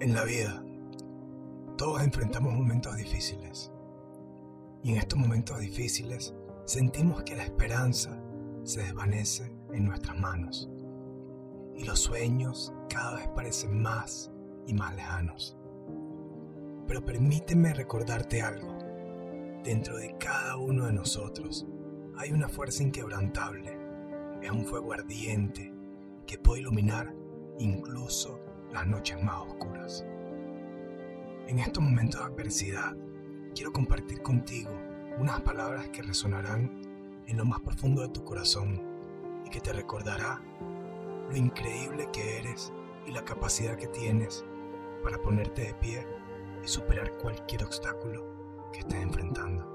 En 0.00 0.14
la 0.14 0.24
vida, 0.24 0.64
todos 1.76 2.02
enfrentamos 2.02 2.54
momentos 2.54 2.96
difíciles. 2.96 3.70
Y 4.82 4.92
en 4.92 4.96
estos 4.96 5.18
momentos 5.18 5.60
difíciles 5.60 6.34
sentimos 6.64 7.22
que 7.22 7.36
la 7.36 7.44
esperanza 7.44 8.18
se 8.62 8.82
desvanece 8.82 9.54
en 9.74 9.84
nuestras 9.84 10.18
manos. 10.18 10.70
Y 11.76 11.84
los 11.84 11.98
sueños 11.98 12.72
cada 12.88 13.16
vez 13.16 13.28
parecen 13.28 13.82
más 13.82 14.32
y 14.66 14.72
más 14.72 14.96
lejanos. 14.96 15.58
Pero 16.86 17.04
permíteme 17.04 17.74
recordarte 17.74 18.40
algo. 18.40 18.78
Dentro 19.64 19.98
de 19.98 20.16
cada 20.16 20.56
uno 20.56 20.86
de 20.86 20.94
nosotros 20.94 21.66
hay 22.16 22.32
una 22.32 22.48
fuerza 22.48 22.82
inquebrantable. 22.82 23.76
Es 24.40 24.50
un 24.50 24.64
fuego 24.64 24.94
ardiente 24.94 25.74
que 26.26 26.38
puede 26.38 26.62
iluminar 26.62 27.14
incluso 27.58 28.40
las 28.72 28.86
noches 28.86 29.22
más 29.22 29.40
oscuras. 29.42 30.04
En 31.46 31.58
estos 31.58 31.82
momentos 31.82 32.20
de 32.20 32.26
adversidad, 32.26 32.96
quiero 33.54 33.72
compartir 33.72 34.22
contigo 34.22 34.70
unas 35.18 35.40
palabras 35.40 35.88
que 35.88 36.02
resonarán 36.02 36.80
en 37.26 37.36
lo 37.36 37.44
más 37.44 37.60
profundo 37.60 38.02
de 38.02 38.08
tu 38.08 38.24
corazón 38.24 38.80
y 39.44 39.50
que 39.50 39.60
te 39.60 39.72
recordará 39.72 40.40
lo 41.28 41.36
increíble 41.36 42.08
que 42.12 42.38
eres 42.38 42.72
y 43.06 43.12
la 43.12 43.24
capacidad 43.24 43.76
que 43.76 43.88
tienes 43.88 44.44
para 45.02 45.20
ponerte 45.20 45.62
de 45.62 45.74
pie 45.74 46.06
y 46.64 46.68
superar 46.68 47.16
cualquier 47.18 47.64
obstáculo 47.64 48.24
que 48.72 48.80
estés 48.80 49.02
enfrentando. 49.02 49.66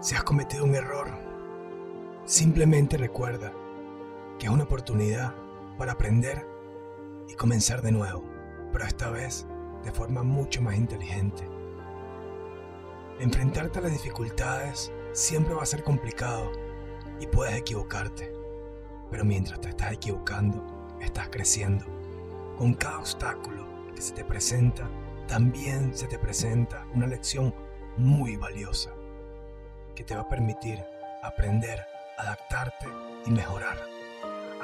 Si 0.00 0.14
has 0.14 0.24
cometido 0.24 0.64
un 0.64 0.74
error, 0.74 1.08
simplemente 2.24 2.96
recuerda 2.96 3.52
que 4.38 4.46
es 4.46 4.52
una 4.52 4.64
oportunidad 4.64 5.34
para 5.76 5.92
aprender 5.92 6.57
y 7.28 7.34
comenzar 7.34 7.82
de 7.82 7.92
nuevo, 7.92 8.24
pero 8.72 8.84
esta 8.84 9.10
vez 9.10 9.46
de 9.84 9.92
forma 9.92 10.22
mucho 10.22 10.60
más 10.62 10.76
inteligente. 10.76 11.48
Enfrentarte 13.20 13.78
a 13.78 13.82
las 13.82 13.92
dificultades 13.92 14.92
siempre 15.12 15.54
va 15.54 15.62
a 15.62 15.66
ser 15.66 15.82
complicado 15.82 16.50
y 17.20 17.26
puedes 17.26 17.56
equivocarte, 17.56 18.32
pero 19.10 19.24
mientras 19.24 19.60
te 19.60 19.70
estás 19.70 19.92
equivocando, 19.92 20.64
estás 21.00 21.28
creciendo. 21.28 21.84
Con 22.56 22.74
cada 22.74 22.98
obstáculo 22.98 23.66
que 23.94 24.02
se 24.02 24.14
te 24.14 24.24
presenta, 24.24 24.88
también 25.26 25.94
se 25.94 26.06
te 26.06 26.18
presenta 26.18 26.86
una 26.94 27.06
lección 27.06 27.54
muy 27.96 28.36
valiosa 28.36 28.90
que 29.94 30.04
te 30.04 30.14
va 30.14 30.22
a 30.22 30.28
permitir 30.28 30.82
aprender, 31.22 31.84
adaptarte 32.18 32.86
y 33.26 33.30
mejorar. 33.30 33.97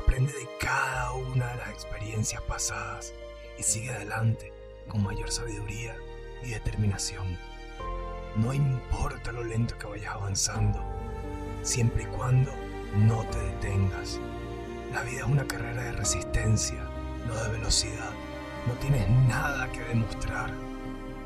Aprende 0.00 0.32
de 0.32 0.48
cada 0.58 1.12
una 1.12 1.48
de 1.48 1.56
las 1.56 1.68
experiencias 1.68 2.40
pasadas 2.44 3.12
y 3.58 3.62
sigue 3.62 3.90
adelante 3.90 4.50
con 4.88 5.02
mayor 5.02 5.30
sabiduría 5.30 5.94
y 6.42 6.48
determinación. 6.48 7.38
No 8.34 8.54
importa 8.54 9.30
lo 9.30 9.44
lento 9.44 9.76
que 9.76 9.86
vayas 9.86 10.14
avanzando, 10.14 10.82
siempre 11.60 12.04
y 12.04 12.06
cuando 12.06 12.50
no 12.96 13.24
te 13.24 13.38
detengas. 13.40 14.18
La 14.90 15.02
vida 15.02 15.18
es 15.18 15.26
una 15.26 15.46
carrera 15.46 15.82
de 15.82 15.92
resistencia, 15.92 16.82
no 17.26 17.34
de 17.34 17.58
velocidad. 17.58 18.10
No 18.66 18.72
tienes 18.80 19.06
nada 19.28 19.70
que 19.70 19.80
demostrar. 19.80 20.50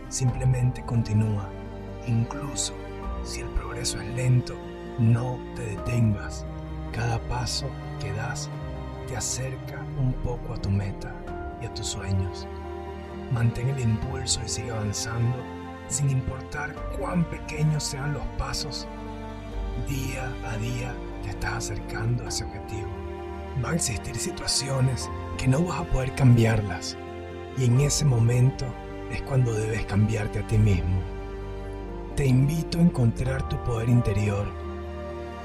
Simplemente 0.08 0.84
continúa. 0.84 1.48
Incluso 2.08 2.74
si 3.22 3.40
el 3.40 3.48
progreso 3.50 4.00
es 4.00 4.08
lento, 4.16 4.56
no 4.98 5.38
te 5.54 5.62
detengas. 5.62 6.44
Cada 6.94 7.18
paso 7.28 7.66
que 7.98 8.12
das 8.12 8.48
te 9.08 9.16
acerca 9.16 9.84
un 9.98 10.12
poco 10.22 10.54
a 10.54 10.56
tu 10.56 10.70
meta 10.70 11.12
y 11.60 11.66
a 11.66 11.74
tus 11.74 11.88
sueños. 11.88 12.46
Mantén 13.32 13.68
el 13.68 13.80
impulso 13.80 14.40
y 14.46 14.48
sigue 14.48 14.70
avanzando 14.70 15.36
sin 15.88 16.08
importar 16.08 16.72
cuán 16.96 17.24
pequeños 17.24 17.82
sean 17.82 18.14
los 18.14 18.22
pasos. 18.38 18.86
Día 19.88 20.32
a 20.46 20.56
día 20.58 20.94
te 21.24 21.30
estás 21.30 21.54
acercando 21.54 22.24
a 22.24 22.28
ese 22.28 22.44
objetivo. 22.44 22.88
Van 23.60 23.72
a 23.72 23.76
existir 23.76 24.14
situaciones 24.14 25.10
que 25.36 25.48
no 25.48 25.64
vas 25.64 25.80
a 25.80 25.84
poder 25.84 26.14
cambiarlas 26.14 26.96
y 27.58 27.64
en 27.64 27.80
ese 27.80 28.04
momento 28.04 28.66
es 29.10 29.20
cuando 29.22 29.52
debes 29.52 29.84
cambiarte 29.86 30.38
a 30.38 30.46
ti 30.46 30.58
mismo. 30.58 31.00
Te 32.14 32.24
invito 32.24 32.78
a 32.78 32.82
encontrar 32.82 33.48
tu 33.48 33.56
poder 33.64 33.88
interior 33.88 34.46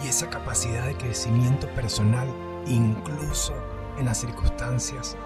y 0.04 0.08
esa 0.08 0.30
capacidad 0.30 0.86
de 0.86 0.96
crecimiento 0.96 1.68
personal 1.74 2.28
incluso 2.66 3.54
en 3.98 4.06
las 4.06 4.20
circunstancias 4.20 5.18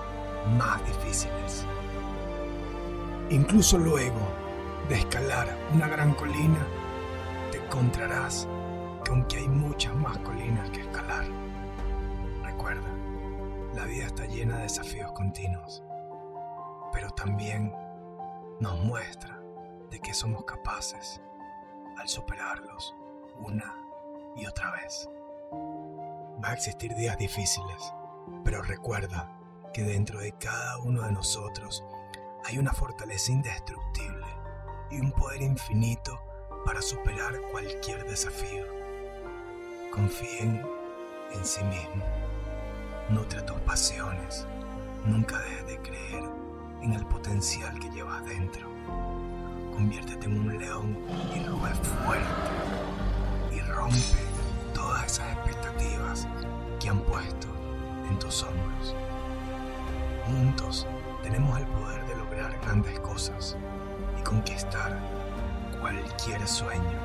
más 0.58 0.86
difíciles. 0.86 1.66
Incluso 3.30 3.78
luego 3.78 4.20
de 4.90 4.96
escalar 4.96 5.48
una 5.74 5.88
gran 5.88 6.14
colina, 6.14 6.66
te 7.52 7.58
encontrarás 7.58 8.48
que 9.04 9.12
aunque 9.12 9.38
hay 9.38 9.48
muchas 9.48 9.96
más 9.96 10.18
colinas 10.20 10.70
que 10.72 10.82
escalar, 10.82 11.26
recuerda, 12.44 12.90
la 13.74 13.86
vida 13.86 14.06
está 14.06 14.26
llena 14.26 14.58
de 14.58 14.64
desafíos 14.64 15.12
continuos, 15.14 15.84
pero 16.92 17.10
también 17.12 17.74
nos 18.60 18.80
muestra 18.84 19.42
de 19.90 20.00
que 20.00 20.14
somos 20.14 20.44
capaces 20.46 21.22
al 21.98 22.08
superarlos 22.08 22.96
una 23.40 23.83
y 24.36 24.46
otra 24.46 24.72
vez. 24.72 25.10
Va 26.44 26.50
a 26.50 26.54
existir 26.54 26.94
días 26.96 27.18
difíciles, 27.18 27.94
pero 28.44 28.62
recuerda 28.62 29.30
que 29.74 29.84
dentro 29.84 30.20
de 30.20 30.34
cada 30.34 30.78
uno 30.80 31.02
de 31.04 31.12
nosotros 31.12 31.84
hay 32.46 32.58
una 32.58 32.74
fortaleza 32.74 33.32
indestructible 33.32 34.28
y 34.92 35.00
un 35.00 35.12
poder 35.12 35.42
infinito 35.42 36.20
para 36.66 36.82
superar 36.82 37.40
cualquier 37.52 38.06
desafío. 38.06 38.66
Confíen 39.92 40.66
en 41.34 41.46
sí 41.46 41.64
mismo. 41.64 42.04
Nutre 43.10 43.42
tus 43.44 43.60
pasiones. 43.62 44.46
Nunca 45.06 45.40
dejes 45.40 45.68
de 45.68 45.78
creer 45.80 46.24
en 46.82 46.94
el 46.94 47.06
potencial 47.06 47.78
que 47.80 47.90
llevas 47.90 48.24
dentro. 48.26 48.68
Conviértete 49.74 50.26
en 50.26 50.40
un 50.40 50.58
león 50.58 50.98
y 51.36 51.44
ruge 51.46 51.74
fuerte 52.06 52.93
rompe 53.74 53.98
todas 54.74 55.06
esas 55.06 55.34
expectativas 55.34 56.28
que 56.80 56.90
han 56.90 57.00
puesto 57.02 57.48
en 58.10 58.20
tus 58.20 58.44
hombros. 58.44 58.96
Juntos 60.26 60.88
tenemos 61.22 61.60
el 61.60 61.66
poder 61.68 62.06
de 62.06 62.16
lograr 62.16 62.60
grandes 62.62 63.00
cosas 63.00 63.58
y 64.20 64.24
conquistar 64.24 65.00
cualquier 65.82 66.48
sueño. 66.48 67.00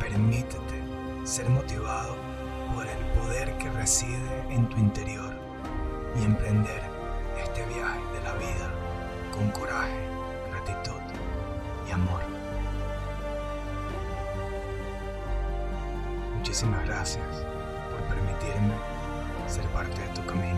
Permítete 0.00 0.82
ser 1.24 1.48
motivado 1.50 2.16
por 2.74 2.86
el 2.86 2.98
poder 3.18 3.56
que 3.58 3.70
reside 3.70 4.44
en 4.50 4.68
tu 4.68 4.78
interior 4.78 5.32
y 6.18 6.24
emprender 6.24 6.82
este 7.42 7.64
viaje 7.66 8.00
de 8.14 8.22
la 8.22 8.32
vida 8.34 8.70
con 9.32 9.50
coraje, 9.50 10.08
gratitud 10.50 11.00
y 11.88 11.92
amor. 11.92 12.35
Muchísimas 16.56 16.86
gracias 16.86 17.26
por 17.90 18.00
permitirme 18.08 18.72
ser 19.46 19.62
parte 19.74 20.00
de 20.00 20.08
tu 20.14 20.24
camino. 20.24 20.55